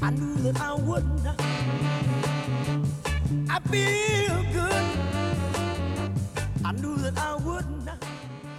[0.00, 1.38] I knew that I would not.
[3.50, 4.72] I feel good.
[6.64, 7.98] I knew that I would not.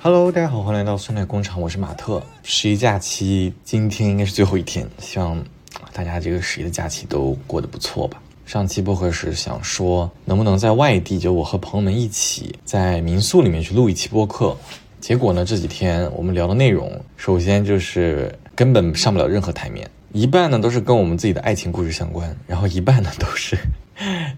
[0.03, 2.21] Hello，大家好，欢迎来到酸奶工厂，我是马特。
[2.43, 5.43] 十一假期今天应该是最后一天，希望
[5.91, 8.21] 大家这个十一的假期都过得不错吧。
[8.45, 14.55] 上期播客时想说，能不能在外地，就我和朋友们一起在民宿里面去录一期播客。
[15.01, 23.57] 结果呢，这几天我们聊的内容，首先就是根本上不了任何台面，一半呢都是跟我们自己的爱情故事相关，然后一半呢都是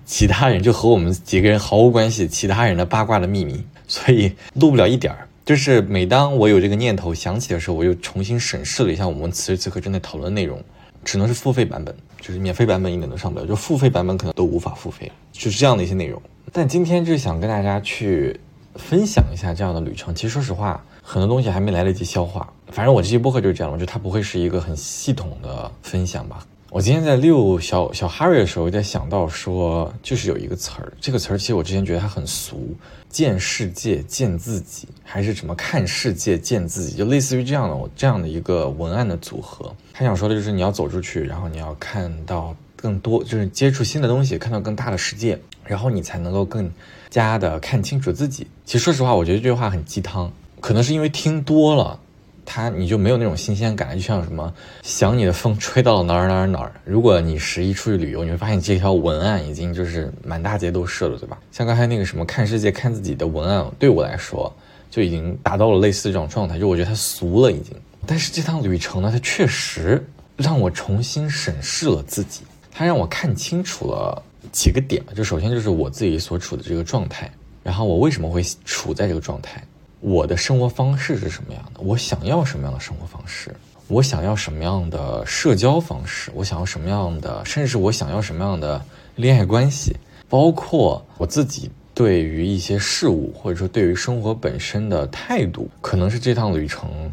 [0.05, 5.27] 其他人，就和我们几个人毫无关系，其他人的八卦的秘密， 所以录不了一点儿。
[5.43, 10.63] 就是每当我有这个念头想起的时候，我又重新审视了一下我们此时此刻正在讨论的内容，
[11.03, 16.21] 只能是付费版本，就是免费版本一点都上不了，就付费版本可能都无法付费，就是这样的一些内容。
[16.53, 18.39] 但今天就是想跟大家去
[18.75, 20.13] 分享一下这样的旅程。
[20.13, 22.47] 其实说实话，很多东西还没来得及消化。
[22.71, 26.45] 反正我这期播客就是这样，我觉得它不会是一个很系统的分享吧。
[26.69, 32.73] 我今天在遛小小 Harry 的时候，在想到说，就是有一个词儿，这个词儿其实我之前觉得它很俗，
[33.09, 39.75] 见世界见自己，还是什么看世界见自己，就类似于这样的我这样的一个文案的组合。
[39.91, 46.71] 他想说的就是你要走出去，然后你要看到更多，就是接触新的东西，看到更大的世界，然后你才能够更
[47.09, 48.47] 加的看清楚自己。
[48.63, 51.99] 其实说实话，我觉得这句话很鸡汤，可能是因为听多了。
[52.45, 56.71] 它你就没有那种新鲜感，就像什么想你的风吹到了哪儿哪儿哪儿。
[56.83, 61.37] 如果你十一出去旅游，你会发现这条文案已经就是满大街都是了，对吧？
[61.51, 64.51] 像刚才那个什么看世界看自己的文案，对我来说
[64.89, 67.75] 就已经达到了类似这种状态，就我觉得它俗了已经。
[68.05, 70.03] 但是这趟旅程呢，它确实
[70.35, 74.21] 让我重新审视了自己，它让我看清楚了
[74.51, 75.03] 几个点。
[75.15, 77.31] 就首先就是我自己所处的这个状态，
[77.61, 79.63] 然后我为什么会处在这个状态。
[80.01, 81.81] 我的生活方式是什么样的？
[81.81, 83.55] 我想要什么样的生活方式？
[83.87, 86.31] 我想要什么样的社交方式？
[86.33, 88.83] 我想要什么样的，甚至是我想要什么样的
[89.15, 89.95] 恋爱关系？
[90.27, 97.11] 包括我自己对于一些事物，或者说对于生活本身的态度，可能是这趟旅程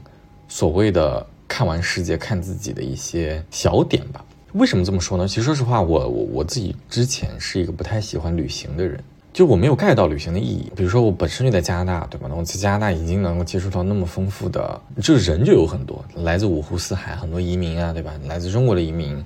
[0.48, 4.24] 所谓的看完世界、看自己的一些小点吧。
[4.54, 5.28] 为什么这么说呢？
[5.28, 8.98] 其实说实话，我我我自己之前是一个不太喜欢旅行的人。
[9.32, 12.26] 就我没有 get 到旅行的意义，比如说我本身就在加拿大，对吧？
[12.28, 18.12] 那我在加拿大已经能够接触到那么丰富的，就人就有很多来自五湖四海，很多移民啊，对吧？
[18.26, 19.22] 来自中国的移民，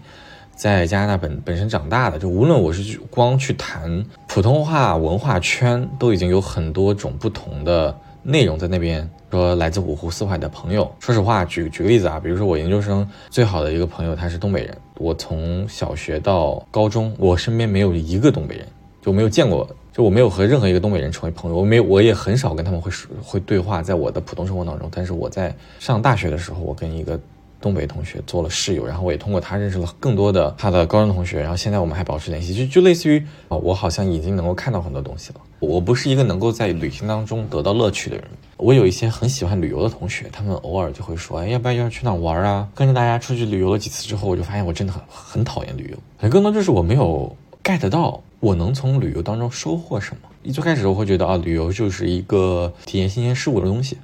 [0.55, 9.09] 在加拿大本本身长大的，就无论我是去光去谈普通话文化圈，都已经有很多种不同的内容在那边。
[9.31, 18.67] 说来自五湖四海的朋友，说实话，举举个例子啊，比如说我研究生最好的一个朋友，他是东北人，我从小学到高中，我身边没有一个东北人，
[19.01, 19.67] 就没有见过。
[19.93, 22.91] 就我没有和任何一个东北人成为朋友，我没我也很少跟他们会
[23.23, 24.89] 会对话，在我的普通生活当中。
[24.91, 27.21] 但是我在上大学的时候，我跟一个
[27.61, 35.41] 东北同学做了室友，然后我也通过他认识了更多的他的高中同学，然后现在我们还保持联系，就就类似于啊，我好像已经能够看到很多东西了。
[35.61, 38.25] 我不是一个能够在旅行当中得到乐趣的人。
[38.57, 42.67] 我有一些很喜欢旅游的同学，他们偶尔就会说，哎，要不要要去哪玩啊？
[42.75, 48.23] 跟着大家出去旅游了几次之后，我就发现我真的很很讨厌旅游，很更多就是我没有 get 到。
[48.43, 50.29] 我能从旅游当中收获什么？
[50.43, 53.97] 一最开始我会觉得啊，旅游就是一个体验新鲜事物的东西，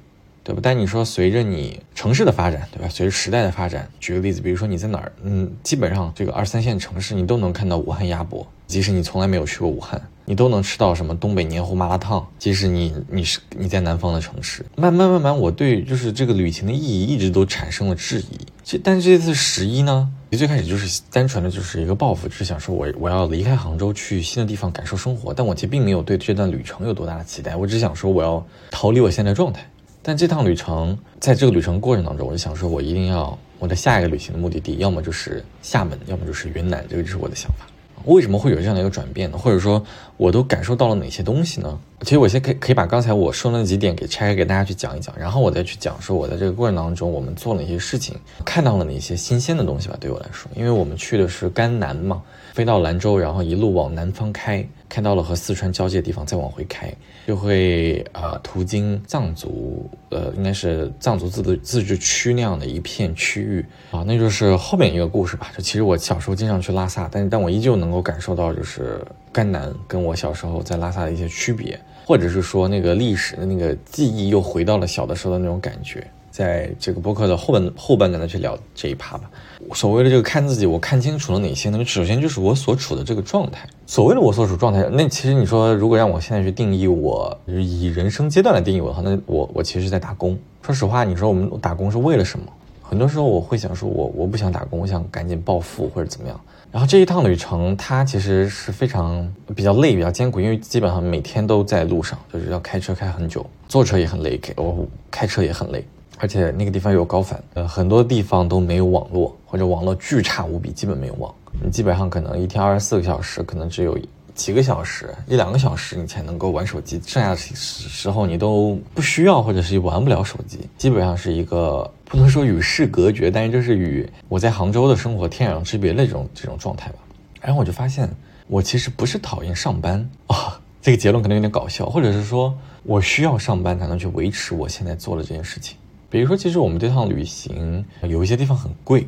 [0.45, 0.61] 对吧？
[0.63, 2.87] 但你说随着你城市的发展，对吧？
[2.87, 9.99] 随着时代的发展，举个例子，比如说你在哪儿，嗯，基本上这个二三线城市你都能看到武汉鸭脖，即使你从来没有去过武汉。
[10.25, 12.23] 你都能吃到什么东北黏糊麻辣烫？
[12.37, 18.37] 即使你你是你在南方的城市，慢慢慢慢，我对就是这个旅行的意义一直都产生了质疑。
[18.63, 25.33] 这但是这次十一呢，你最开始就是单纯的就是一个报复，只是想说我我要离开杭州去新的地方感受生活。
[25.33, 29.67] 但我其实并没有对这段旅程有多大的期待，我只想说我要逃离我现在状态。
[30.03, 37.65] 但这趟旅程，在这个旅程过程当中，我就想说我一定要我的下一个旅行的目的地，要么就是厦门，要么就是云南，这个就是我的想法。
[38.05, 39.37] 为什么会有这样的一个转变呢？
[39.37, 39.83] 或者说，
[40.17, 41.79] 我都感受到了哪些东西呢？
[42.01, 48.15] 其实我先可以可以把刚才我说那几点给拆开给大家去讲一讲，然后我再去讲说我在这个过程当中我们做了哪些事情，
[48.45, 49.97] 看到了哪些新鲜的东西吧。
[49.99, 52.21] 对我来说，因为我们去的是甘南嘛，
[52.53, 54.65] 飞到兰州，然后一路往南方开。
[54.87, 56.91] 看到了和四川交界的地方，再往回开，
[57.27, 65.51] 就会呃途经藏族，呃应该是藏族自治自治区那样的一片区域啊，那就是后面一个故事吧。
[65.55, 68.99] 就其实我小时候经常去拉萨，但但我依旧能够感受到，就是
[69.31, 76.03] 甘南跟我小时候在拉萨的一些区别，或者是说那个历史的那个记忆又回到了小的时候的那种感觉。
[76.31, 79.29] 在这个播客的后半后半段再去聊这一趴吧。
[79.75, 81.85] 所谓的这个看自己，我看清楚了哪些呢？
[81.85, 83.69] 首先就是我所处的这个状态。
[83.85, 90.35] 所谓的我所处状态，那其实你说，如果让我现在去定义我，以人生阶段来定义我的话，那我我其实在打工。
[90.63, 92.45] 说实话，你说我们打工是为了什么？
[92.81, 96.41] 很多时候我会想说我我不想打工，我想赶紧暴富或者怎么样。
[96.71, 105.83] 然后这一趟旅程它其实是非常比较累、比较艰苦，因为基本上每天都在路上，就是要开车开很久，坐车也很累，开我开车也很累。
[106.19, 111.33] 而且那个地方有高反，呃，很多地方都没有网络，或者网络巨差无比，基本没有网。
[111.63, 113.97] 你基本上可能一天二十四个小时，可能只有
[114.39, 126.99] 几个小时、一两个小时你才能够玩手机，剩下的时时候你都不需要，或者是玩不了手机，基本上是一个不能说与世隔绝，但是就是与我在杭州的生活天壤之别的这种这种状态吧。
[127.41, 128.09] 然后我就发现，
[128.47, 135.75] 我其实不是讨厌上班啊， 这个结论可能有点搞笑，或者是说我需要上班才能去维持我现在做的这件事情。
[136.09, 139.05] 比如说，其实我们这趟旅行有一些地方很贵，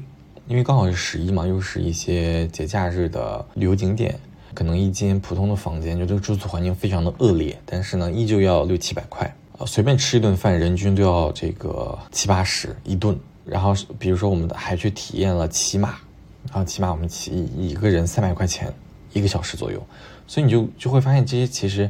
[0.48, 4.20] 因为刚好是十一嘛，又是一些节假日的旅游景点，
[4.54, 13.18] 可能一间普通的房间，就这个住宿环境非常的恶劣，但是呢，依旧要六七百块啊，随便吃一顿饭，人均都要这个七八十一顿。
[13.44, 15.90] 然后，比如说我们还去体验了骑马，
[16.48, 18.72] 然后骑马我们骑一个人三百块钱
[19.14, 19.82] 一个小时左右，
[20.28, 21.82] 所以你就就会发现这些其实，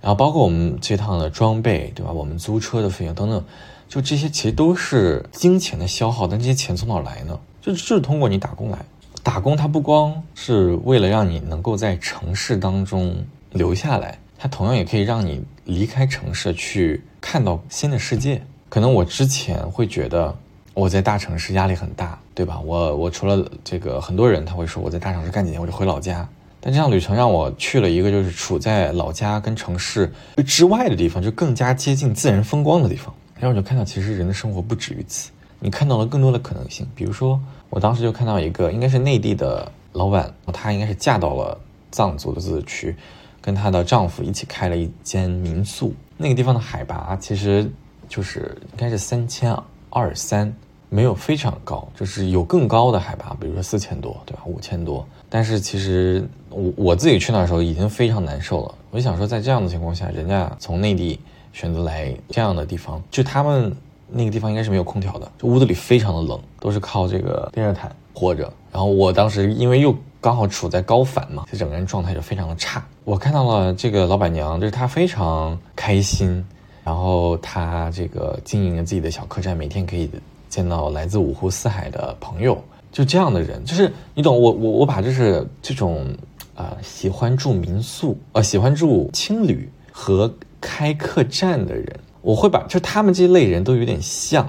[0.00, 2.10] 然后包括我们这趟的装备，对吧？
[2.10, 3.44] 我们租车的费用等等。
[3.88, 7.38] 就这些其实都是金钱的消耗，但这些钱从哪来呢？
[7.60, 8.78] 就就是通过你打工来。
[9.22, 13.14] 打工它不光是为了让你能够在城市当中
[13.52, 18.40] 留下来，它同样也可以让你离开城市去看到新的世界。
[18.68, 20.34] 可能我之前会觉得
[20.74, 22.60] 我在大城市压力很大，对吧？
[22.60, 26.26] 我我除了这个，很多人他会说我在大城市干几年我就回老家，
[26.60, 30.10] 但这趟旅程让我去了一个就是处在老家跟城市
[30.46, 33.14] 之外的地方，就更加接近自然风光的地方。
[33.34, 35.30] 然后我就看到，其实人的生活不止于此。
[35.58, 37.38] 你看到了更多的可能性，比如说，
[37.70, 41.58] 我当时就看到一个，应该是内地的老板，她应该是嫁到了
[41.90, 42.96] 藏族的自治区，
[43.40, 45.94] 跟她的丈夫一起开了一间民宿。
[46.16, 47.70] 那个地方的海拔其实
[48.08, 49.56] 就是应该是三千
[49.88, 50.54] 二三，
[50.88, 54.42] 没有非常高，就是有更高的海拔，比如说四千多，对吧？
[54.44, 55.06] 五千多。
[55.28, 58.74] 但是其实我我自己去那的时候已经非常难受了。
[58.90, 61.18] 我就想说，在这样的情况下，人家从内地。
[61.52, 63.74] 选择来这样的地方，就他们
[64.12, 68.52] 那个地方应该是没有空调的，就屋子里非常的冷，都是靠这个电热毯活着。
[68.72, 72.84] 然后我当时因为又刚好处在高反嘛，就整个人状态就非常的差。
[73.04, 76.44] 我看到了这个老板娘，就是她非常开心，
[76.84, 80.10] 然后她这个经营着自己的小客栈，每天可以
[80.48, 82.62] 见到来自五湖四海的朋友。
[82.92, 86.06] 就这样的人，就是你懂我我我把就是这种
[86.54, 90.32] 啊喜欢住民宿呃喜欢住青旅和。
[90.62, 94.44] 开客栈的人，我会把就他们这一类人都有点像，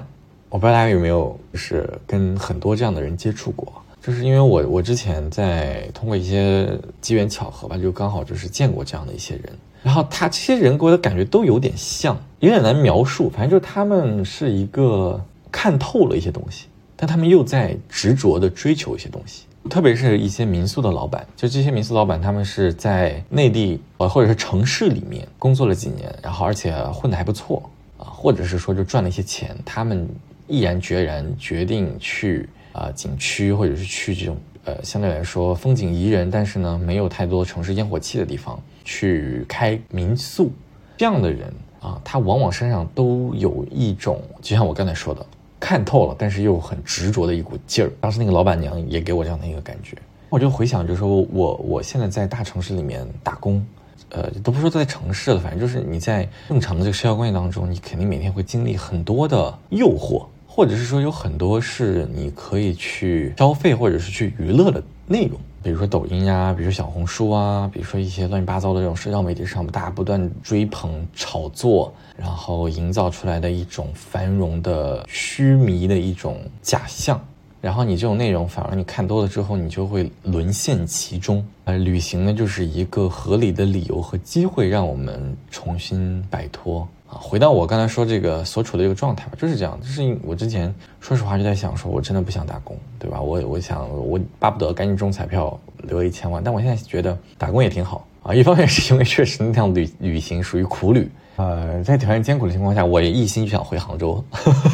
[0.48, 3.72] 我不知道大家有没有就是跟很多这样的人接触过，
[4.02, 6.68] 就是因为我我之前在通过一些
[7.00, 9.44] 机缘巧合吧，就刚好就是见过这样的一些人，
[9.82, 15.18] 然后他这些人给我的感觉都有点像，有点难描述，反正就是他们是一个
[15.50, 16.66] 看透了一些东西，
[16.96, 19.44] 但他们又在执着的追求一些东西。
[19.70, 27.62] 特别是一些民宿的老板，就这些民宿老板，他们是在内地呃或者是城市里面工作了几年，然后而且混得还不错
[27.96, 30.08] 啊，或者是说就赚了一些钱，他们
[30.48, 40.50] 毅然决然决定去啊景区或者是去这种呃相对来说风景宜人，但是呢没有太多城市烟火气的地方去开民宿，
[40.96, 45.24] 这样的人啊，他往往身上都有一种，就像我刚才说的。
[45.64, 47.92] 看透了，但是又很执着的一股劲儿。
[48.00, 49.96] 当时那个老板娘也给我这样的一个感觉，
[50.28, 53.64] 我就回想，就是说我我现在在大城市里面打工，
[54.08, 65.40] 呃，都不说在城市了，反正就是你在正常的这个社交关系当中，你肯定每天会经历很多的诱惑，或者是说有很多是你可以去消费或者是去娱乐的内容。
[65.62, 77.18] 比如说抖音呀，比如说小红书啊，比如说一些乱七八糟的这种社交媒体上，大家不断追捧、炒作，然后营造出来的一种繁荣的虚迷的一种假象。
[77.62, 81.42] 然后你这种内容反而你看多了之后，你就会沦陷其中。
[81.64, 86.86] 而旅行呢，就是一个合理的理由和机会，让我们重新摆脱。
[87.20, 89.78] 回到我刚才说这个所处的这个状态吧，就是这样。
[89.80, 93.20] 就是我之前说实话就在想，说我真的不想打工，对吧？
[93.20, 96.42] 我我想我巴不得赶紧中彩票留一千万。
[96.42, 98.34] 但我现在觉得打工也挺好啊。
[98.34, 104.24] 一方面是因为确实那趟旅旅行属于苦旅，呃，在条件艰苦的情况下，我也一心就想回杭州。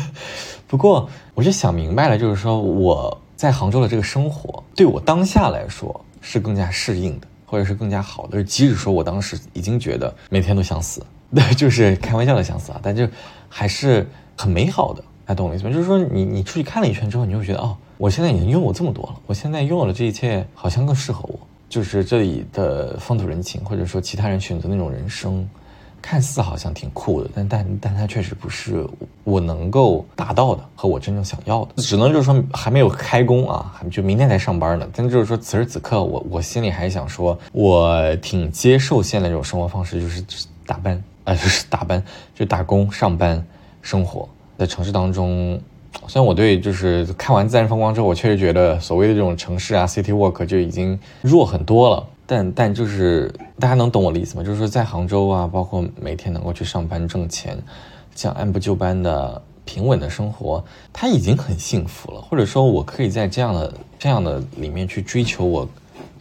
[0.66, 8.44] 不过我就想明白了，就是说我在杭州的这个生活，对我当下来说是更加适应的，或者是更加好的。
[8.44, 11.02] 即使说我当时已经觉得每天都想死。
[11.30, 13.06] 那就是开玩笑的相似啊，但就
[13.48, 15.70] 还是很美好的，大家懂我意思吗？
[15.70, 21.38] 就是说，你你出去看了一圈之后，你会觉得，哦，我现在已经拥有这么多了，我现在拥有了这一切，好像更适合我。
[21.68, 25.46] 就是这里的风土人情，或者说其他人选择那种人生，
[26.00, 28.86] 看似好像挺酷的，但但但它确实不是
[29.22, 34.88] 我能够达到的和我真正想要的，只能就是说还没有开工啊，还就明天才上班呢。
[34.94, 40.24] 但就是说此时此刻，我我心里还想说，我挺接受现在这种生活方式，就是
[40.64, 42.02] 打扮，呃，就是 打扮，
[42.34, 43.44] 就打工、上班、
[43.82, 44.26] 生活
[44.58, 45.60] 在城市当中。
[46.06, 52.06] 虽然我对就是看完自然风光之后，我确实觉得所谓的这种城市啊，city walk 就已经弱很多了。
[52.26, 54.42] 但但就是大家能懂我的意思吗？
[54.42, 57.58] 就是说在杭州啊，包括每天能够去上班挣钱，
[58.14, 62.20] 这样按部就班的平稳的生活，他已经很幸福了。
[62.20, 65.66] 或者说我可以在这样的这样的里面去追求我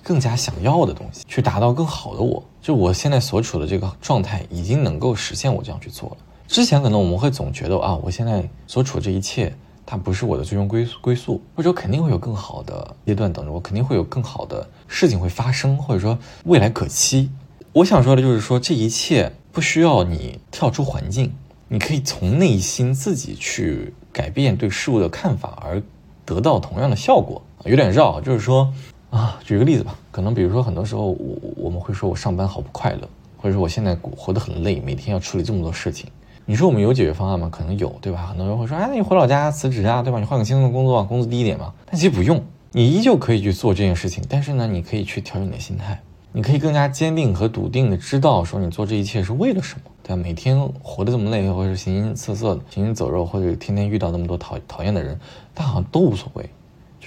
[0.07, 2.41] 更加想要的东西，去达到更好的我。
[2.61, 6.17] 就我现在所处的这个状态，已经能够实现我这样去做了。
[6.47, 9.53] 之前可能我们会总觉得啊，我现在所处这一切。
[9.89, 17.31] 它不是我的最终归归宿，或者肯定会有更好的阶段等着我，肯定会有更好的事情会发生，或者说未来可期。
[17.71, 21.33] 我想说的就是说，这一切不需要你跳出环境，
[21.69, 25.81] 你可以从内心自己去改变对事物的看法，而
[26.25, 27.41] 得到同样的效果。
[27.63, 28.73] 有点绕，就是说
[29.09, 36.09] 啊，举个例子吧，可能比如说很多时候我我们会说我上班好不快乐，或者说我现在活得很累，每天要处理这么多事情。
[36.45, 37.49] 你说我们有解决方案吗？
[37.51, 38.25] 可能有，对吧？
[38.27, 40.19] 很多人会说，哎，你回老家辞职啊，对吧？
[40.19, 41.73] 你换个轻松的工作，工资低一点嘛。
[41.85, 44.23] 但其实不用，你依旧可以去做这件事情。
[44.29, 45.99] 但是呢，你可以去调整你的心态，
[46.31, 50.15] 你可以更加坚定和笃定的知道，说你做这一切是为了什么，对吧？
[50.15, 55.19] 每天活得这么累，或者是形形色色、行尸走肉，或者天天遇到那么多讨讨厌的人，
[55.53, 56.49] 但好像都无所谓，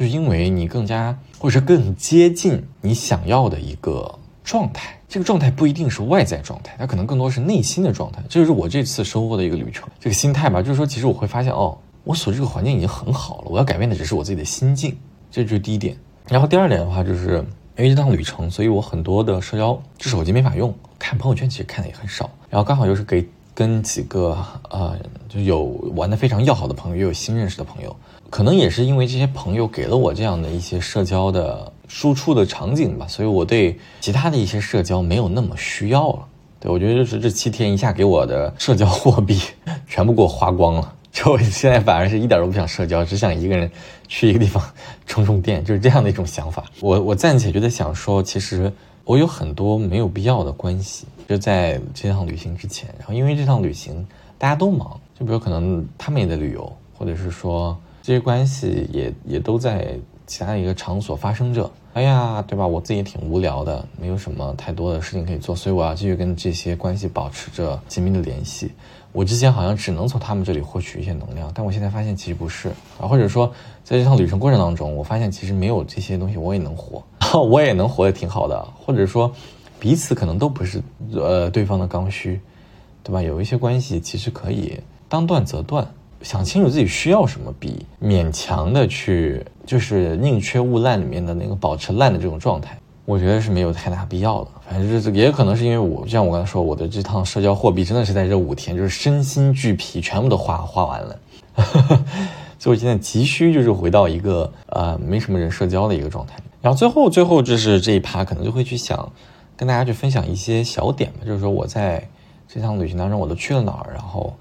[0.00, 4.98] 就是因为你更加，或者是更接近你想要的一个状态。
[5.06, 8.22] 这个状态不一定是外在状态，它可能更多是内心的状态。
[8.26, 9.86] 这就是我这次收获的一个旅程。
[9.98, 14.96] 这个心态吧，就是说，其实我会发现，哦，我所这个环境已经很好了，我要改变的只是我自己的心境。
[15.30, 15.94] 这就是第一点。
[16.30, 17.44] 然后第二点的话，就是
[17.76, 22.30] 因为这趟旅程，所以我很多的社交就手机没法用，看朋友圈其实看的也很少。
[22.48, 23.28] 然后刚好又是给
[23.60, 24.38] 跟几个
[24.70, 24.96] 呃，
[25.28, 25.64] 就有
[25.94, 27.94] 玩的非常要好的朋友，也有新认识的朋友。
[28.30, 36.20] 可能也是因为这些朋友给了我这样的一些社交的输出的场景吧，所以我对其他的一些社交没有那么需要了。
[36.58, 39.38] 对我觉得就是这七天一下给我的社交货币
[39.86, 43.70] 全部给我花光了，就我现在反而是一点都不想社交，只想一个人
[44.08, 44.64] 去一个地方
[45.06, 46.64] 充充电，就是这样的一种想法。
[46.80, 48.72] 我我暂且就在想说，其实
[49.04, 54.04] 我有很多没有必要的关系，就在这趟旅行之前，然后因为这趟旅行
[54.36, 57.78] 大家都忙，就比如可能他们也在旅游，或者是说。
[58.02, 59.94] 这些关系也也都在
[60.26, 61.70] 其他的一个场所发生着。
[61.92, 62.66] 哎呀，对吧？
[62.66, 68.72] 我自己也挺无聊的，没有什么太多的事情可以做，所以我要继续跟这些关系保持着紧密的联系。
[69.12, 73.46] 我之前好像只能从他们这里获取一些能量，但我现在发现其实不是啊，或者说
[73.84, 77.04] 在这趟旅程过程当中，我发现其实没有这些东西我也能活，
[77.38, 78.66] 我也能活得挺好的。
[78.74, 79.30] 或者说
[79.80, 80.82] 彼此可能都不是
[81.14, 82.38] 呃对方的刚需，
[83.02, 83.22] 对吧？
[83.22, 85.84] 有一些关系其实可以当断则断。
[86.22, 94.50] 想清楚自己需要什么，比勉强的去就是宁缺毋滥里面的那个保持烂的这种状态，我觉得是没有太大必要的。
[94.68, 101.18] 反正这也可能是因为我，像我刚才说，我的这趟社交货币真的是在这五天，就是身心俱疲，全部都花花完了。
[102.58, 106.34] 所以我现在急需就是回到一个呃没什么人社交的一个状态。
[106.60, 109.10] 然后最后最后就是这一趴，可能就会去想
[109.60, 112.08] 跟大家去分享一些小点吧，就是说我在
[112.48, 114.34] 这趟旅行当中我都去了哪儿，然后。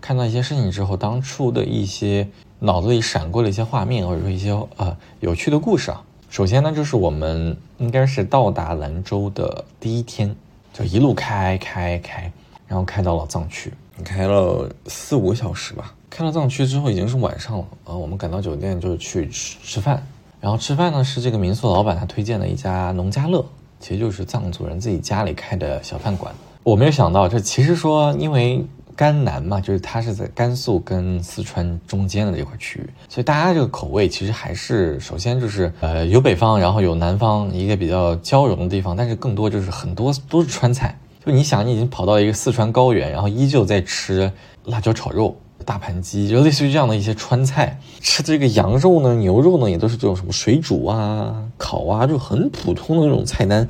[0.00, 2.26] 看到一些事情之后，当初的一些
[2.58, 6.02] 脑子里闪过的一些画面，或者说一些呃有趣的故事啊。
[6.28, 10.34] 首先呢，就是我们应该是到达兰州的第一天，
[10.72, 12.32] 就一路开开开，
[12.66, 15.94] 然后开到了藏区，开了四五个小时吧。
[16.10, 20.04] 开到藏区之后已经是晚上了呃，我们赶到酒店就去吃吃饭。
[20.40, 23.46] 然后吃饭呢是这个民宿老板他推荐的一家农家乐，
[23.82, 26.32] 其实就是藏族人自己家里开的小饭馆。
[26.62, 28.64] 我没有想到，这其实说因为。
[28.94, 40.94] 甘南嘛，就是它是在甘肃跟四川中间的这块区域，所以大家这个口味其实还是首先就是呃有北方，然后有南方一个比较交融的地方，但是更多就是很多都是川菜。
[41.24, 44.30] 就你想，你已经跑到一个四川高原，然后依旧在吃
[44.66, 47.78] 辣椒炒肉、大盘鸡，就类似于这样的一些川菜。
[48.00, 53.68] 吃的这个羊肉呢、牛肉呢，也都是这种什么水煮啊、烤啊，就很普通的那种菜单，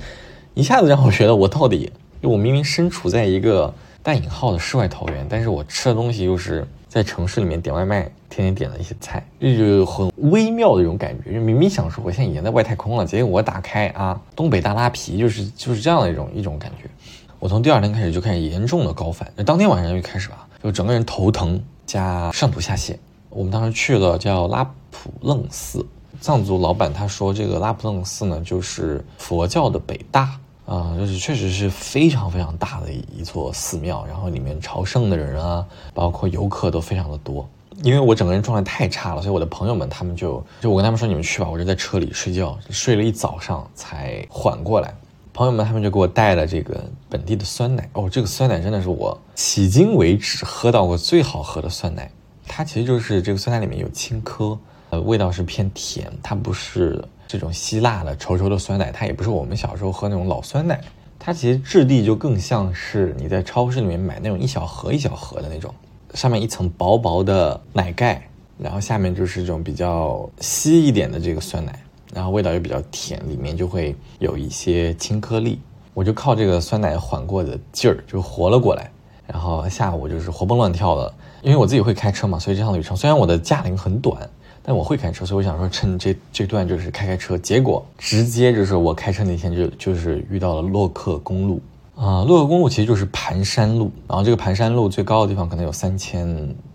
[0.54, 3.72] 一下子让我觉得我到底，就我明明身处在一个。
[4.04, 11.32] 带引号的世外桃源，但是我吃的东西又是在城市里面点外卖，天天点的一些菜，就很微妙的一种感觉。
[11.32, 16.90] 就明明想说我现在已经在外太空了，结果我打开啊，东北大拉皮，就是就是这样的一种一种感觉。
[17.38, 22.96] 我从第二天开始就开始严重的高反，那当天晚上就开始了，就整个人头疼加上吐下泻。
[23.30, 25.84] 我们当时去了叫拉普楞寺，
[26.20, 30.38] 藏族老板他说这个拉普楞寺呢就是佛教的北大。
[30.64, 37.46] 啊，就是确实是非常非常大的一座寺庙，然后里面朝圣的人啊，包括游客都非常的多。
[37.82, 44.94] 因为我整个人状态太差了，所以我的朋友们他们就就我跟他们说你们去吧，我就在车里睡觉，睡了一早上才缓过来。
[45.34, 52.10] 朋友们他们就给我带了这个本地的酸奶哦，这个酸奶真的是我迄今为止喝到过最好喝的酸奶。
[52.46, 54.58] 它其实就是这个酸奶里面有青稞，
[54.90, 60.80] 呃，味道是偏甜，它不是这种希腊的稠稠的酸奶，它也不是我们小时候喝那种老酸奶，
[61.18, 65.74] 它其实质地就更像是你在超市里面买那种一小盒一小盒的那种。
[66.14, 71.82] 上面一层薄薄的奶盖，然后下面就是这种比较稀一点的这个酸奶，
[72.12, 75.58] 然后味道又比较甜，里面就会有一些青颗粒。
[75.94, 78.90] 我就靠这个酸奶缓过的劲儿就活了过来，
[79.26, 81.14] 然后下午就是活蹦乱跳的。
[81.42, 84.28] 因为我自己会开车嘛，所以这趟旅程虽然我的驾龄很短，
[84.62, 87.36] 但我会开车，所以我想说趁这 这段就是开开车。
[87.36, 91.60] 结果直接就是我开车那天就就是遇到了洛克公路。
[91.94, 96.26] 啊，洛克公路其实就是盘山路，然后这个盘山路最高的地方可能有三千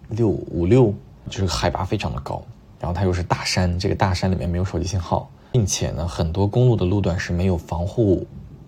[0.09, 0.93] 六五六，
[1.27, 2.41] 就是海拔非常的高，
[2.79, 8.25] 然后它又是大山，这个大山里面没有手机信号，并且呢，很多公路的路段是没有防护，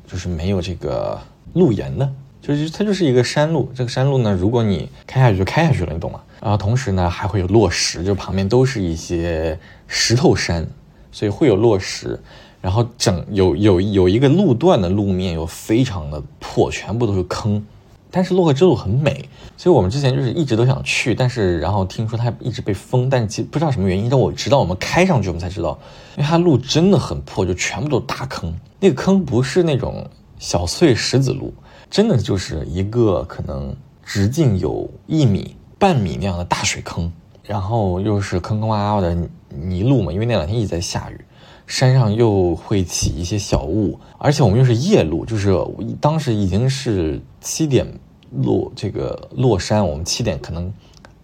[0.07, 1.19] 就是没有这个
[1.53, 2.11] 路沿的，
[2.41, 6.21] 就是它就是一个山路，这个山路呢，如果你开下去就开下去了，你懂吗？
[6.41, 10.67] 然后同时呢，还会有落石，就旁边都是一些石头山，
[11.11, 12.19] 所以会有落石。
[12.61, 17.65] 然后整有有有一个路段的路面又非常的破，全部都是坑。
[18.11, 24.09] 但是洛克之路很美，所以我们之前就是一直都想去，但是然后听说它一直被封，但其实不知道什么原因。
[24.09, 25.77] 但我直到我们开上去，我们才知道，
[26.17, 28.53] 因为它路真的很破，就全部都是大坑。
[28.79, 31.53] 那个坑不是那种小碎石子路，
[31.89, 37.11] 真的就是一个可能直径有一米半米那样的大水坑，
[37.43, 39.15] 然后又是坑坑洼洼的
[39.49, 41.25] 泥路嘛，因为那两天一直在下雨。
[41.69, 45.55] 山上又会起一些小雾，而且我们又是夜路，就是
[46.01, 47.85] 当时已经是七点
[48.31, 50.73] 落这个落山，我们七点可能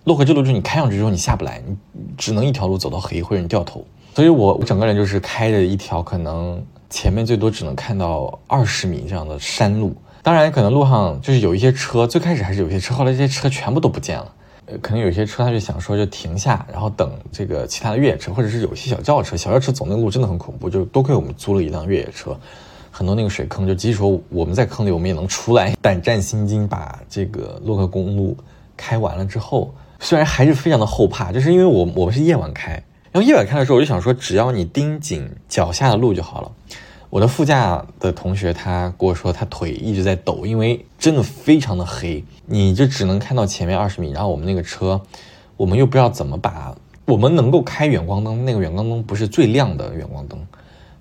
[0.03, 1.75] 洛克之路就是你开上去之后你下不来，你
[2.15, 3.83] 只能一条路走到黑或者你掉头，
[4.13, 14.31] 所以我整个人就是开着一条可能前面最多只能看到二十米这样的山路，当然可能路上就是有一些车，最开始还是有些车，后来这些车全部都不见了。
[14.81, 22.35] 可能有些车他就想说就停下，然后等这个其他的越野车，或者是有些小轿车，小轿车走那个路真的很恐怖，就多亏我们租了一辆越野车，
[22.89, 28.35] 很多那个水坑，就即使说我们在坑里，我们也能出来，胆战心惊把这个洛克公路
[28.75, 32.71] 开完了之后，虽然还是非常的后怕，就是因为我我们是夜晚开，
[33.11, 36.51] 然后夜晚开的时候，我就想说只要你盯紧脚下的路就好了。
[37.09, 44.11] 我的副驾的同学他跟我说，他腿一直在抖，因为真的非常的黑，你就只能看到前面二十米。
[44.11, 44.99] 然后我们那个车，
[45.55, 50.39] 我们又不知道怎么把我们能够开远光灯，那个远光灯不是最亮的远光灯，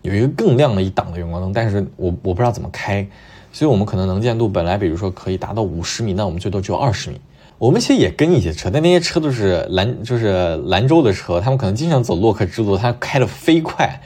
[0.02, 3.04] 有一个更亮的一档的远光灯，但是我我不知道怎么开，
[3.50, 7.20] 所以我们可能能见度本来比如说可以达到五十米，那我们最多只有二十米。
[7.58, 14.00] 我们其实也跟一些车，但那些车都是兰就是兰州的车，他们可能经常走洛克之路，他开的飞快。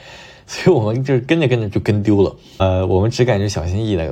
[0.51, 4.11] 所以我们就跟着跟着就跟丢了，呃，我们只敢就小心翼翼的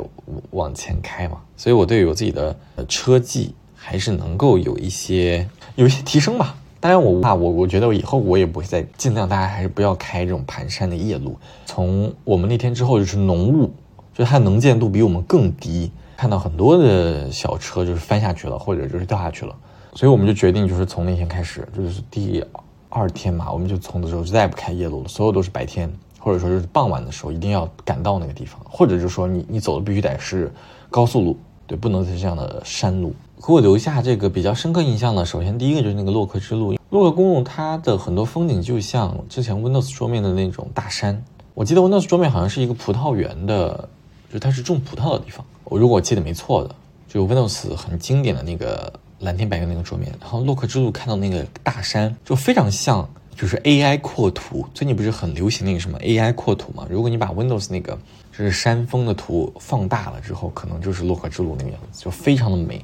[0.51, 1.41] 往前开嘛。
[1.57, 2.55] 所以我对于我自己的
[2.87, 6.55] 车技还是能够有一些有一些提升吧。
[6.79, 11.35] 当然我怕我我觉得我以后我也不会再尽量，大家还是不要开这种盘山的夜路。
[11.65, 13.73] 从我们那天之后就是浓雾，
[14.13, 19.55] 就它能见度比我们更低，看到很多的小车就是翻下去了，或者就是掉下去了。
[19.95, 22.45] 所以我们就决定就是从那天开始，就是第
[22.89, 25.91] 二天嘛，我们就从的时候就再也不开夜路了，所有都是白天。
[26.27, 30.51] 或者说就是傍晚的时候一定要赶到那个地方，或者就是说你你走的必须得是
[30.89, 33.15] 高速路，对，不能是这样的山路。
[33.37, 41.23] 给我留下这个比较深刻印象的，首先第一个就是那个洛克之路，洛克公路它的很多风景就像之前 Windows 桌面的那种大山。
[41.53, 43.87] 我记得 Windows 桌面好像是一个葡萄园的，
[44.29, 45.45] 就它是种葡萄的地方。
[45.63, 46.75] 我如果记得没错的，
[47.07, 50.13] 就 Windows 很经典的那个蓝天白云那个桌面。
[50.19, 53.07] 然后洛克之路看到那个大山，就非常像。
[53.37, 56.87] 就是 AI 扩图，最近不是很流行那个什么 AI 扩图嘛？
[56.89, 57.95] 如果你把 Windows 那个
[58.31, 62.83] 就是山峰的图放大了之后，可能就是洛克之路那个样子，就非常的美，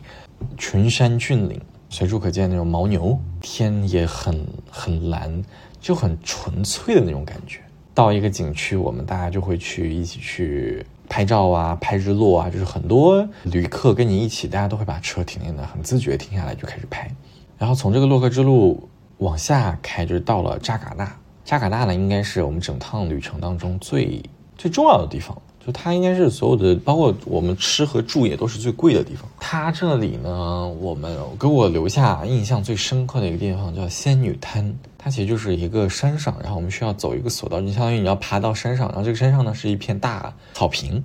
[0.56, 5.44] 群山峻岭，随处可见那种牦牛，天也很很蓝，
[5.82, 7.60] 就很纯粹的那种感觉。
[7.96, 17.12] 到一个景区，我们大家就会去一起去拍照啊，拍日落啊，就是很多旅客跟你一起，大家都会把车停在那，很自觉停下来就开始拍。
[17.58, 18.88] 然后从这个洛克之路。
[19.24, 21.10] 往下开就是到了扎尕纳，
[21.46, 24.22] 扎尕纳呢应该是我们整趟旅程当中最
[24.58, 29.26] 最重要的地方，就它应该是所有的，包括我们吃和住也都是最贵的地方。
[29.40, 41.02] 它这里呢，我们给我留下印象最深刻的一个地方叫仙女滩，它其实就是一个山上，然后我们需要走一个索道，就相当于你要爬到山上，然后这个山上呢是一片大草坪。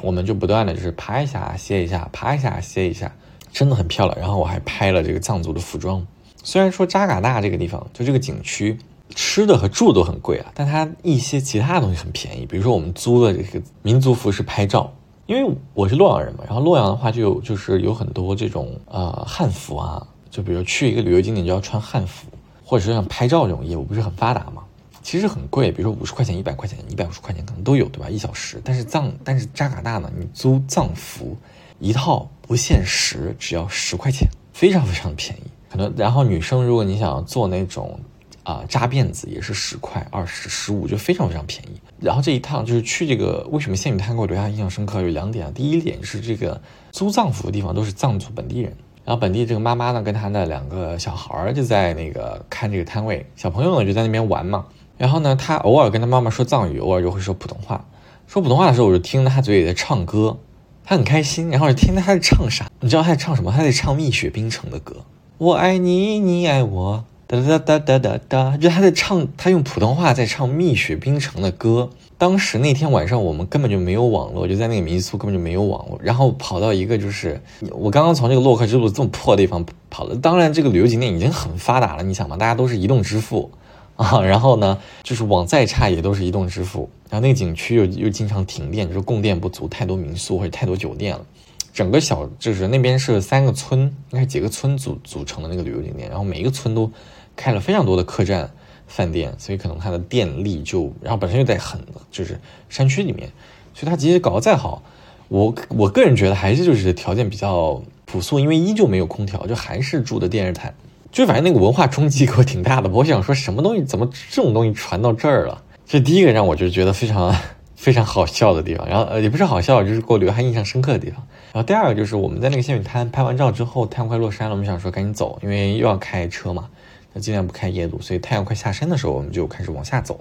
[0.00, 3.14] 我们就不断的就是爬一下歇一下，爬一下歇一下，
[3.52, 4.18] 真的很漂亮。
[4.18, 6.04] 然后我还拍了这个藏族的服装。
[6.42, 8.76] 虽然说扎尕纳这个地方就这个景区
[9.14, 12.46] 吃的和住都很贵啊，但它一些其他的东西很便宜。
[12.46, 14.92] 比如说我们租的这个民族服饰拍照，
[15.26, 22.26] 因为我是洛阳人嘛，然后洛阳的话就有就是有很多这种呃汉服啊，就比如去一个旅游景点就要穿汉服，
[22.64, 24.62] 或者是像拍照这种业务不是很发达嘛。
[25.02, 28.08] 其实很贵，比如说五十块钱、一百块钱、一百五十块钱可能都有，对吧？
[28.08, 28.60] 一小时。
[28.64, 31.36] 但是藏，但是扎尕纳呢，你租藏服
[31.80, 35.42] 一套不限时，只要十块钱，非常非常便宜。
[35.72, 37.98] 可能然后女生如果你想做那种
[38.42, 41.80] 啊扎辫子，也是十块、二十、十五，就非常非常便宜。
[41.98, 45.52] 然后这一趟就是去这个为什么仙女滩给我留下印象深刻有两点啊。
[45.54, 54.66] 第一点是这个租藏服的地方都是藏族本地人，然后本地这个妈妈呢跟她的两个小孩儿就在那个看这个摊位，小朋友呢就在那边玩嘛。
[54.98, 57.84] 然后呢，他偶尔跟他妈妈说藏语，偶尔就会说普通话。
[58.28, 60.38] 说普通话的时候，我就听他嘴里在唱歌，
[60.84, 61.50] 他很开心。
[61.50, 62.70] 然后就听他在唱啥？
[62.78, 63.50] 你知道他在唱什么？
[63.50, 64.96] 他在唱蜜雪冰城的歌。
[65.42, 68.56] 我爱你，你爱我，哒哒哒哒哒哒。
[68.56, 71.90] 就他在唱，他用普通话在唱蜜雪冰城的歌。
[72.16, 75.98] 当时那天晚上我们根本就没有网络，就在那个民宿根本就没有网络。
[76.00, 80.14] 然后跑到一个就是我刚刚从这个洛克之路这么破的地方跑了。
[80.14, 83.50] 当然，这个旅游景点已经很发达了，你想嘛，大家都是移动支付。
[83.96, 86.88] 啊，然后呢，就是网再差也都是移动支付。
[87.10, 91.26] 然后那个景区又又经常停电，就是供电不足，太多民宿或者太多酒店了。
[91.72, 96.08] 整个小就是那边是三个村，应该是几个村组组成的那个旅游景点。
[96.10, 96.90] 然后每一个村都
[97.34, 98.50] 开了非常多的客栈、
[98.86, 101.80] 饭店，所以可能它的电力就，然后本身又在很
[102.10, 103.30] 就是山区里面，
[103.72, 104.82] 所以它即使搞得再好，
[105.28, 110.74] 我我个人觉得还是就是条件比较朴素，因为依旧没有空调，就还是住的电热毯。
[111.10, 115.62] 就反正那个文化冲击给我挺大的，我想说什么东西怎么这种东西传到这儿了？
[115.86, 117.34] 这第一个让我就觉得非常
[117.76, 121.26] 非常好笑的地方，然后呃也不是好笑，就是给我留下印象深刻的地方。
[121.52, 126.68] 然后第二个就是我们在那个仙女滩拍完照之后，太阳快落山了，我们想说赶紧走，因为又要开车嘛，
[127.12, 130.18] 那尽量不开夜路，所以太阳快下山的时候，我们就开始往下走。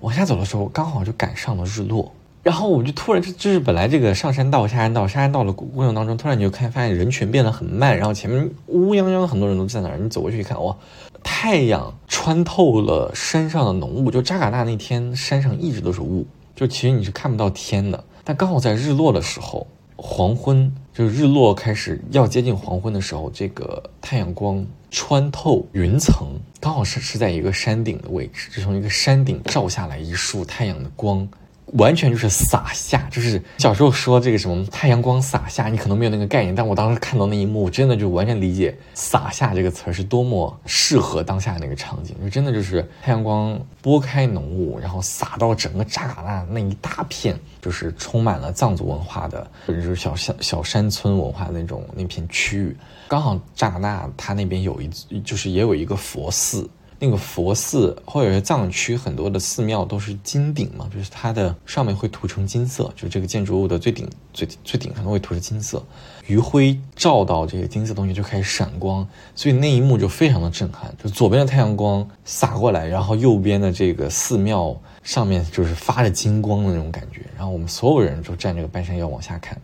[0.00, 2.12] 往下走的时候，刚好就赶上了日落。
[2.42, 10.76] 然后我们就突然就就是本来这个上山道下山道下山道的过程当中，突然你就看发现人群变得很慢，然后前面乌泱泱很多人都在那儿，你走过去一看，哇，
[11.22, 18.04] 太阳穿透了山上的浓雾，就扎尕纳那天山上一直都是雾，就其实你是看不到天的。
[18.22, 19.66] 但刚好在日落的时候，
[20.06, 31.26] 黄昏就是日落开始要接近黄昏的时候，这个太阳光穿透云层，刚好是是在一个山顶的位置，就从一个山顶照下来一束太阳的光。
[31.74, 52.76] 完全就是洒下，就是小时候说这个什么太阳光洒下，你可能没有那个概念，但我当时看到那一幕，我真的就完全理解“洒下”这个词儿是多么适合当下那个场景，就真的就是太阳光拨开浓雾，然后洒到整个扎尕纳那一大片，就是充满了藏族文化的，或者是小小小山村文化那种那片区域。
[53.08, 56.70] 刚好扎尕纳它那边有一，就是也有一个佛寺。
[56.98, 65.84] 那个佛寺或者是藏区很多的寺庙都是金顶嘛，就是它的上面会涂成金色，就是这个建筑物的最顶最最顶上都会涂成金色，
[66.26, 70.94] 余晖照到这个金色东西就开始闪光，所以那一幕就非常的震撼。
[71.02, 79.60] 就左边的太阳光洒过来，然后右边的这个寺庙上面就是发着金光的那种感觉，然后我们所有人就站这个半山腰往下看，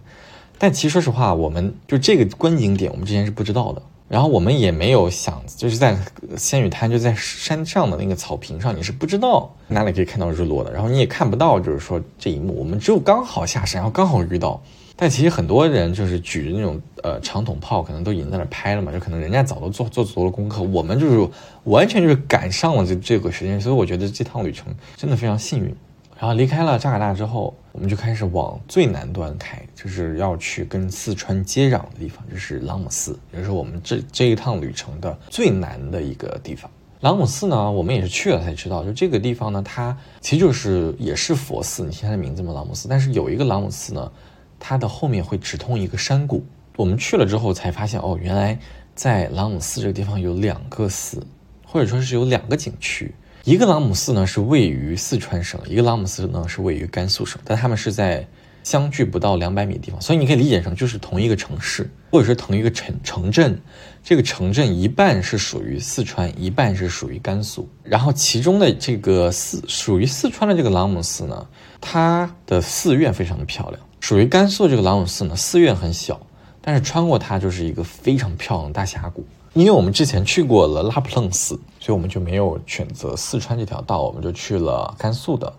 [0.58, 3.82] 但其实说实话，我们就这个观景点我们之前是不知道的。
[4.10, 5.96] 然后我们也没有想，就是在
[6.36, 10.72] 仙女滩，就在山上的那个草坪上，你是不知道哪里可以看到日落的。
[10.72, 14.60] 然后你也看不到，就是说这一幕，我们只有刚好下山，然后刚好遇到。
[14.96, 20.60] 但其实很多人就是举着那种呃长筒炮，可能都已经在那拍了嘛，就可能人家早都做做足了功课。
[20.60, 21.30] 我们就是
[21.62, 25.72] 完全就是赶上了这这个时间，所以我觉得这趟旅程真的非常幸运。
[26.20, 36.70] 然后离开了扎尕纳之后，我们就开始往最南端开，就是要去跟四川接壤的地方，就是朗姆寺，也是我们这这一趟旅程的最南的一个地方。
[37.00, 42.86] 朗姆寺呢，我们也是去了才知道，就这个地方呢，它其实就是也是佛寺，你听它的名字嘛，朗姆寺。
[42.86, 44.12] 但是有一个朗姆寺呢，
[44.58, 46.44] 它的后面会直通一个山谷。
[46.76, 48.58] 我们去了之后才发现，哦，原来
[48.94, 51.26] 在朗姆寺这个地方有两个寺，
[51.64, 53.14] 或者说是有两个景区。
[53.44, 58.26] 一个朗姆寺呢是位于四川省，一个朗姆寺呢是位于甘肃省，但他们是在
[58.62, 63.58] 相距不到两百米的地方，所以你可以理解成就是同一个城市，或者是同一个城城镇。
[64.04, 67.66] 这个城镇一半是属于四川，一半是属于甘肃。
[67.82, 71.46] 然后其中的这个四属于四川的这个朗姆寺呢，
[71.80, 76.20] 它的寺院非常的漂亮；属于甘肃这个朗姆寺呢，寺院很小，
[76.60, 79.24] 但是穿过它就是一个非常漂亮的大峡谷。
[79.52, 85.52] 因为我们之前去过了拉卜楞寺，所以我们就没有选择四川这条道，我们就去了甘肃的，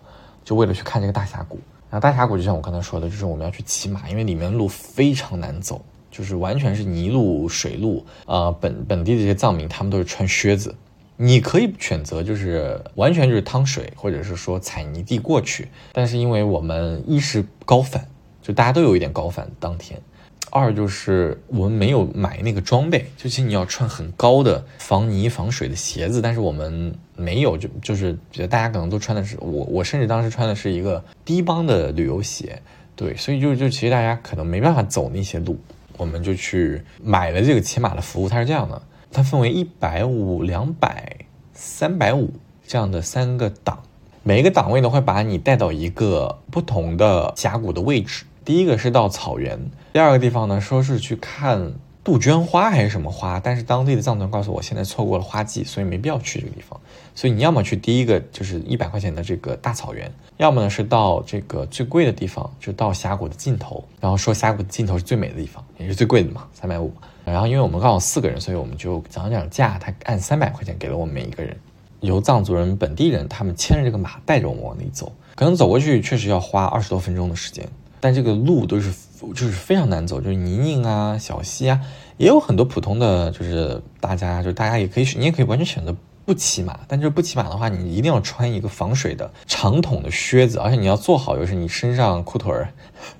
[0.45, 1.59] 就为了去看这个大峡谷。
[1.89, 8.05] 然后大峡谷就像我刚才说的，就是我们要去骑马，因为里面路非常难走，就是完全是泥路、水路。
[8.27, 10.73] 呃，本本地的这些藏民他们都是穿靴子，
[11.17, 15.67] 你可以选择就是完全就是趟水，或者是说踩泥地过去。
[15.91, 18.07] 但是因为我们一是高反，
[18.41, 20.01] 就大家都有一点高反当天。
[20.49, 32.61] 二就是我们没有买那个装备，就其实你要穿很高的防泥防水的鞋子，但是我们没有，就就是觉得大家可能都穿的是我，我甚至当时穿的是一个低帮的旅游鞋，
[32.97, 35.57] 对，所以就就其实大家可能没办法走那些路，
[35.95, 41.15] 我们就去买了这个骑马的服务，它是这样的，它分为一百五、两百、
[41.53, 42.29] 三百五
[42.67, 43.81] 这样的三个档，
[44.23, 48.25] 每一个档位呢会把你带到一个不同的峡谷的位置。
[48.43, 49.59] 第一个是到草原，
[49.93, 51.73] 第二个地方呢说是去看
[52.03, 56.79] 杜鹃花还是什么花，但是当地的藏族人告诉我，现在错过了花季，所以没必要去这个地方。
[57.13, 66.91] 所以你要么去第一个就是一百块钱的这个大草原，要么呢是到这个最贵的地方，就到峡谷的尽头，然后说峡谷的尽头是最美的地方，也是最贵的嘛，三百五。
[67.23, 71.55] 然后因为我们刚好四个人，所以我们就讲讲价，他按三百块钱给了我们每一个人，
[71.99, 77.69] 由藏族人本地人他们牵着这个马带着我们往里走，可能走过去确实要花二十多分钟的时间。
[78.01, 78.91] 但这个路都是
[79.33, 81.79] 就是非常难走，就是泥泞啊、小溪啊，
[82.17, 86.79] 也有很多普通的，就是大家就大家也可以，你也可以完全选择不骑马。
[86.87, 92.73] 但就是不骑马的话，你一定要穿一个防水的长筒的靴子，而且你要做好就是你身上裤腿儿，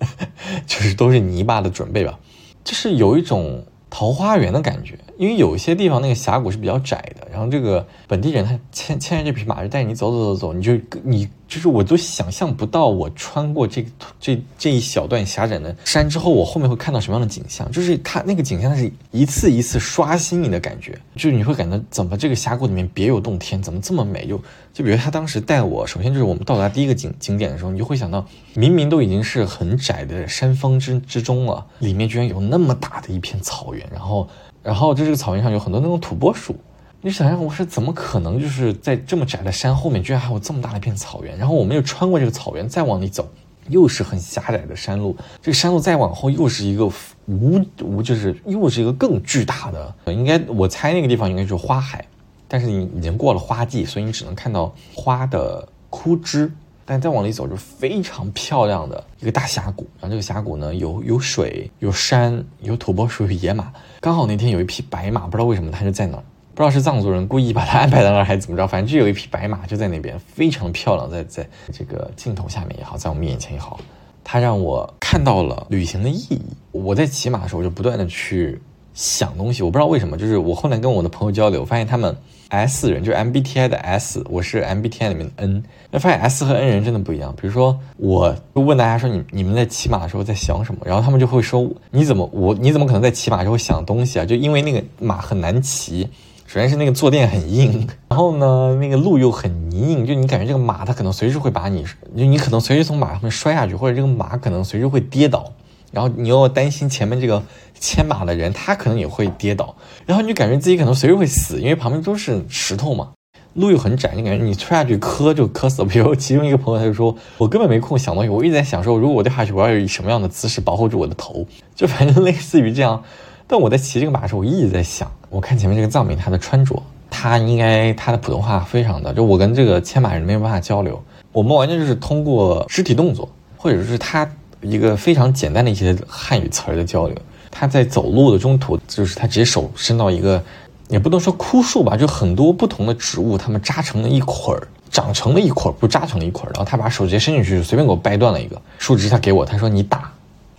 [0.68, 2.20] 就是都是泥巴的准备吧，
[2.64, 3.64] 就是有一种。
[3.92, 10.74] 桃花源的感觉，因为有些地方那个峡谷是比较窄的，然后这个本地人他牵牵着这匹马就带你走走走走，你就
[11.04, 13.86] 你就是我都想象不到我穿过这
[14.18, 24.42] 这这一小段狭窄的山之后，我后面会看到什么样的景象，就是它那个景象是一次一次刷新你的感觉，就是你会感觉怎么这个峡谷里面别有洞天，怎么这么美又。
[24.82, 34.28] 就比如他当时带我，首先就是我们到达第一个景景点的时候，你就会想到，明明都已经是很窄的山峰之之中了，里面居然有那么大的一片草原，然后，
[34.64, 36.56] 然后在这个草原上有很多那种土拨鼠，
[37.00, 43.30] 你想想我是怎么可能就是在这么窄的山后面，居然还有这么大的一片草原，然后我们又穿过这个草原再往里走，
[43.68, 46.88] 又是很狭窄的山路，这个山路再往后又是一个
[47.28, 52.04] 无无就是又是一个更巨大的，应该我猜那个地方应该就是花海。
[52.52, 56.52] 但是你已经过了花季，所以你只能看到花的枯枝。
[56.84, 59.88] 但再往里走，就非常漂亮的一个大峡谷。
[60.02, 63.72] 然后这个峡谷呢，有有水，有山，有土拨鼠，有野马。
[64.02, 73.80] 刚好那天有一匹白马，不知道为什么它就在那儿，不知道是藏族人故意把它安排在那儿还是怎么着，反正就有一匹白马就在那边，非常漂亮，在在这个镜头下面也好，在我们眼前也好，
[74.22, 76.42] 它让我看到了旅行的意义。
[76.74, 78.60] 我在骑马的时候，我就不断的去
[78.94, 82.14] 想东西，我不知道为什么，就是我后来跟我的朋友交流，发现他们。
[82.52, 85.64] S 人就是 MBTI 的 S，我是 MBTI 里面的 N。
[85.90, 87.34] 那发现 S 和 N 人真的不一样。
[87.40, 94.26] 比如说，我问大家说你你们在骑马的时候在想什么，然后他们就会说你怎么我你怎么可能在骑马时候想东西啊？
[94.26, 96.10] 就因为那个马很难骑，
[96.46, 101.86] 首先是那个坐垫很硬，然后呢那个路又很泥泞，就你感觉这个马它可能随时会把你，
[102.18, 105.50] 就你可能随时从马上面摔下去，或者这个马可能随时会跌倒。
[105.92, 107.44] 然后你又担心前面这个
[107.80, 109.76] 牵马的人，他可能也会跌倒，
[110.06, 113.10] 然后你就感觉自己可能随时会死，因为旁边都是石头嘛，
[113.54, 115.88] 路又很窄，你感觉你摔下去磕就磕死了。
[115.88, 123.04] 比如其中一个朋友他就说，我根本没空想东西，我一直在想说，如果我掉下去，我要以什么样的姿势保护住我的头，就反正类似于这样。
[123.48, 133.28] 但我在骑这个马的时候，我一直在想，我看前面这个藏民他的穿着，他应该他的普通话非常的，就我跟这个牵马人没有办法交流，我们完全就是通过肢体动作，
[133.58, 134.30] 或者是他。
[134.62, 137.16] 一个非常简单的一些汉语词儿的交流，
[137.50, 140.42] 他在走路的中途，就是他直接手伸到一个，
[140.88, 150.12] 也不能说枯树吧，就很多不同的植物，它们扎成了一捆儿，长成了一捆儿，不扎成了一捆儿，然后他把手直接伸进去，随便给我掰断了一个树枝，他给我，他说你打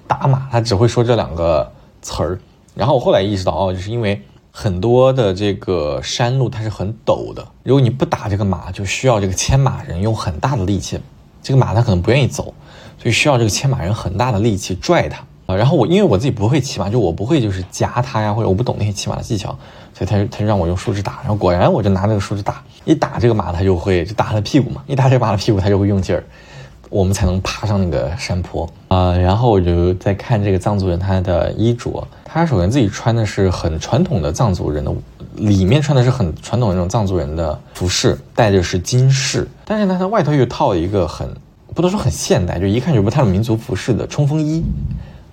[0.06, 2.38] 打马，他只会说这两个词儿，
[2.74, 10.98] 然后我后来意识到，哦，就是因为很多的这个山路它是很陡的，如果你不打这个马，就需要这个牵马人用很大的力气，
[11.42, 12.52] 这个马它可能不愿意走。
[13.02, 19.48] 所以需要这个牵马人很大的力气拽它啊，然后我因为我自己不会骑马，就我不会就是夹它呀，或者我不懂那些骑马的技巧，
[19.92, 26.22] 所以他他让我用树枝打，然后果然我就拿那个树枝打，一打这个马它就会就打它的屁股嘛，一打这个马的屁股它就会用劲儿，
[26.90, 29.12] 我们才能爬上那个山坡啊。
[29.16, 34.94] 然后我就在看这个藏族人他的衣着，他首先自己穿的是很传统的藏族人的，
[35.34, 41.28] 里面穿的是很传统的那种藏族人的服饰，戴的是金饰，但是呢，他外头又套了一个很。
[41.74, 44.62] 不能说很现代，就一看就不太有民族服饰的冲锋衣，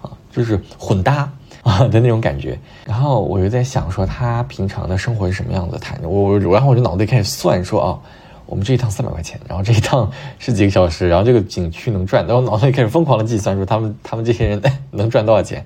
[0.01, 1.31] 啊，就是混搭
[1.63, 2.57] 啊的那种感觉。
[2.85, 5.77] 然后我就在想说，他平常的生活是什么样子？
[5.79, 7.99] 他我我，然后我就脑袋开始算说啊，
[8.45, 15.65] 我们这一趟三百块钱，然后这一趟是几个小时，然后这个景区能赚，然后脑袋开始疯狂的计算，说他们他们这些人 能赚多少钱。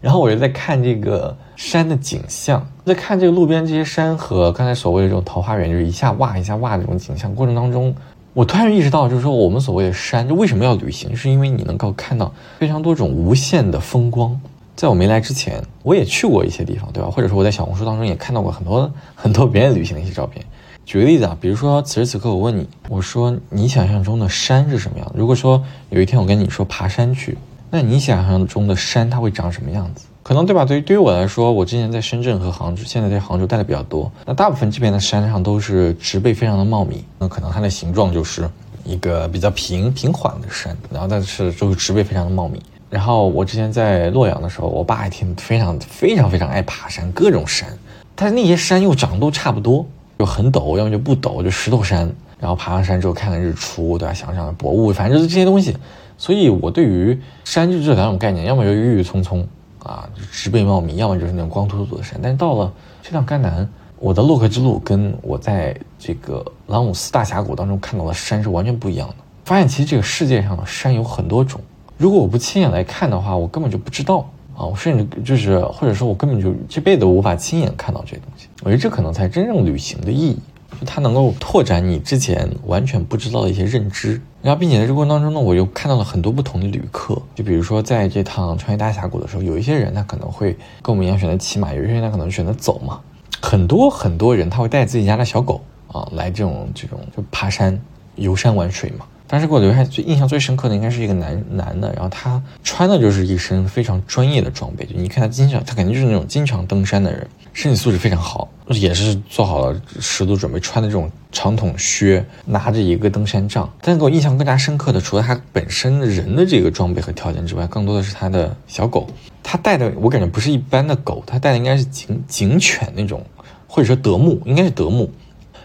[0.00, 7.92] 然后我就在看这个山的景象，在看这个路边这些山和刚才所谓的这种桃花源，就是一下哇一下哇这种景象过程当中，
[8.38, 14.40] 我突然意识到，就是说我们所谓的山，就为什么要旅行，是因为你能够看到非常多种无限的风光。
[14.76, 17.10] 在我没来之前，我也去过一些地方，对吧？
[17.10, 20.46] 或者说我在小红书当中也看到过很多很多别人旅行的一些照片。
[20.86, 25.12] 举个例子啊，比如说此时此刻我问你，我说你想象中的山是什么样？
[25.16, 27.36] 如果说有一天我跟你说爬山去。
[27.72, 30.06] 那你想象中的山它会长什么样子？
[30.28, 30.62] 可能对吧？
[30.62, 34.12] 对于对于我来说，我之前在深圳和杭州，现在在杭州待的比较多。
[34.26, 38.46] 那大部分这边的山上都是植被非常的茂密，那可能它的形状就是
[38.84, 42.60] 一个比较平平缓的山，然后但是就是植被非常的茂密。
[42.90, 47.66] 然后我之前在洛阳的时候，我爸一天非常非常非常爱爬山，各种山，
[48.14, 49.86] 但是那些山又长得都差不多，
[50.18, 52.00] 就很陡，要么就不陡，就石头山。
[52.38, 54.12] 然后爬上山之后看看日出，对吧？
[54.12, 55.74] 想想薄雾，反正就是这些东西。
[56.18, 59.46] 所以，我对于山就这两种概念，要么就郁郁葱葱
[59.88, 62.20] 啊，植被茂密；要么就是那种光秃秃的山。
[62.22, 62.72] 但是到了
[63.02, 63.66] 这趟甘南，
[63.98, 69.14] 我的洛克之路跟我在这个朗姆斯大峡谷当中看到的山是完全不一样的。
[69.46, 71.58] 发现其实这个世界上的山有很多种，
[71.96, 74.66] 如果我不亲眼来看的话，我根本就不知道啊！
[74.66, 78.48] 我甚至就是，或者说我根本就这辈子无法亲眼看到这些东西。
[78.62, 80.38] 我觉得这可能才真正旅行的意义。
[80.80, 87.20] 就它能够拓展你之前完全不知道的一些认知，然后并且在这过程当中呢，我又看到了很多不同的旅客。
[87.34, 93.00] 就比如说在这趟穿越大峡谷的时候，有一些人他可能会跟我们一样选择骑马，有一些人他可能选择走嘛。
[93.40, 97.80] 很多很多人他会带自己家的小狗啊来这种这种就爬山、
[98.16, 99.06] 游山玩水嘛。
[99.28, 107.28] 当时给我留下最印象最深刻的应该是一个男男的，然后他穿的就是一身非常专业的装备，就你看他经常他肯定就是那种经常登山的人。
[107.52, 113.68] 身体素质非常好，也是做好了十足准备，穿的这种长筒靴，拿着一个登山杖。
[113.80, 119.08] 但是给我印象更加深刻的，除了他本身人的这个装备和条件之外，更多的是他的小狗。
[119.42, 123.24] 他带的我感觉不是一般的狗，他带的应该是警警犬那种，
[123.66, 125.10] 或者说德牧，应该是德牧。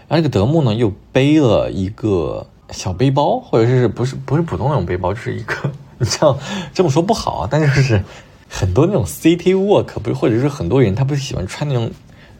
[0.08, 5.54] 然后这个德牧呢，又背了一个小背包，或者是不是不是普通那种背包，就是一个，
[5.98, 6.36] 你 像
[6.72, 8.02] 这么说不好啊，但就是。
[8.46, 11.90] 很多那种 city walk 不，或者是很多人他不是喜欢穿那种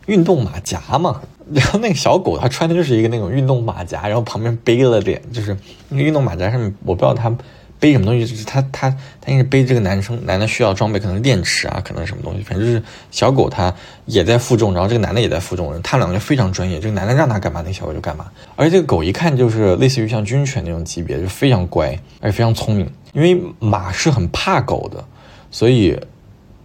[0.06, 1.20] 运动马甲嘛？
[1.52, 5.56] 然后那个小狗它穿的就是一个那种运动马甲，然后旁边背了点，就是
[5.88, 7.34] 那个运动马甲上面我不知道它
[7.84, 8.88] 背什么东西，就是他，他，
[9.20, 13.70] 他应该背这个男生男的需要装备，可能电池啊，可能什么东西，反正就是小狗它
[14.06, 18.24] 也在负重，然后这个男的也在负重，他两个就非常专业，这个男的让他干嘛，那小狗就干嘛。
[18.56, 21.88] 而且这个狗一看就是类似于像军犬那种级别，就非常乖，
[22.22, 25.04] 而且非常聪明，因为马是很怕狗的。
[25.50, 25.90] 所以，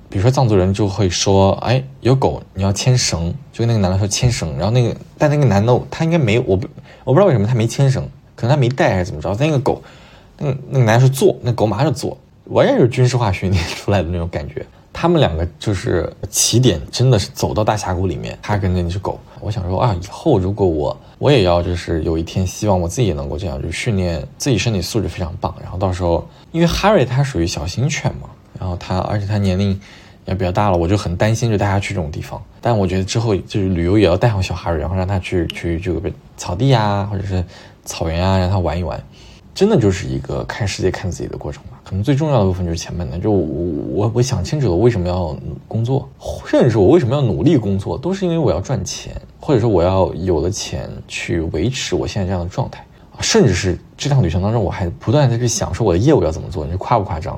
[0.10, 6.66] 比如说藏族人就会说：“哎，有狗你要牵绳。”就跟那个男的说牵绳，然后那个但那个男的他应该没我不
[7.04, 9.36] 我不知道为什么他没牵绳，可能他没带还是怎么着。
[9.38, 9.84] 但那个狗，
[10.40, 14.66] 那那个男的说坐，那狗马上就坐，完全是军事化训练 出来的那种感觉。
[14.92, 19.20] 他们两个就是起点真的是走到大峡谷里面，他跟着那只狗。
[19.40, 28.30] 我想说啊，以后如果我我也要就是有一天希望我自己也能够这样，就训练自己身体素质非常棒，然后到时候因为哈瑞他属于小型犬嘛。
[28.60, 29.80] 然后他，而且他年龄
[30.26, 32.42] 也比较大了，我就很担心，就带他去这种地方。
[32.60, 37.42] 但我觉得之后就是旅游也要带上小哈瑞，然后让他去去这个草地啊，或者是
[37.86, 39.02] 草原啊，让他玩一玩。
[39.60, 41.82] 真的就是一个看世界、看自己的过程吧。
[41.84, 45.36] 可能最重要的部分就是前面的，就我我我想清楚了为什么要
[45.68, 46.08] 工作，
[46.46, 52.82] 甚至是我为什么要努力工作，都是因为我要赚钱，或者说我要有了钱去维持我现在这样的状态
[53.20, 57.38] 甚至是这趟旅程当中，我还不断在去想说我的业务要怎么做，你说夸不夸张？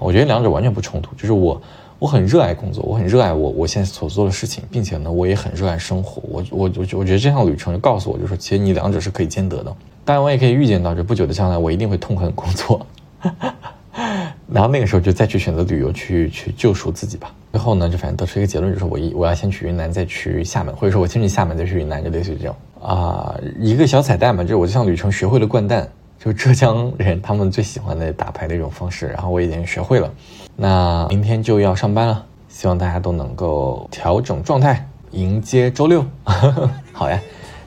[0.00, 1.62] 我觉得两者完全不冲突，就是我
[1.98, 6.22] 我很热爱工作，我很热爱我我现在所做的事情，并且呢，我也很热爱生活。
[6.28, 9.74] 我我我我觉得这趟旅程就告诉我，就是其实你两者是可以兼得的。
[10.04, 12.86] 当然，我也可以预见到，这不久的将来，我一定会痛恨工作，
[14.52, 17.34] 然后那个时候就再去选择旅游，去去救赎自己吧。
[17.52, 25.88] 最后呢，就反正得出一个结论，就是我一我要先去云南，再去厦门，或者说我先去厦门，再去云南，就类似于这种啊，一个小彩蛋嘛，就是我这趟旅程学会了掼蛋。
[26.18, 30.10] 就浙江人他们最喜欢的打牌的一种方式，然后我已经学会了。
[30.56, 36.04] 那明天就要上班了，希望大家都能够调整状态，迎接周六。
[36.92, 37.20] 好呀，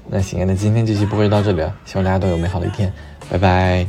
[0.08, 2.92] 那行，那今天这期播就到这里了，希望大家都有美好的一天，
[3.30, 3.86] 拜拜。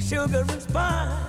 [0.00, 1.27] sugar and spice.